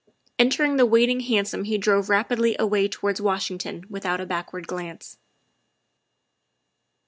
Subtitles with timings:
[0.39, 5.19] Entering the waiting hansom he drove rapidly away towards Washington without a backward glance.